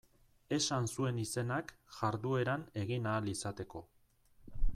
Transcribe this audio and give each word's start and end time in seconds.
Esan 0.55 0.87
zuen 0.93 1.19
izenak 1.25 1.75
jardueran 1.99 2.67
egin 2.85 3.07
ahal 3.13 3.31
izateko. 3.37 3.85